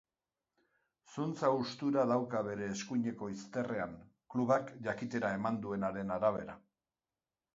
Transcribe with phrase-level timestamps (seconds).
[1.15, 3.93] Zuntz haustura dauka bere eskuineko izterrean,
[4.35, 6.57] klubak jakitera eman duenaren arabera.